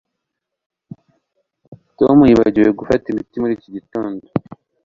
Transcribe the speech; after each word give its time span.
Tom 1.97 2.17
yibagiwe 2.29 2.69
gufata 2.79 3.05
imiti 3.11 3.35
muri 3.41 3.53
iki 3.57 3.69
gitondo 3.75 4.23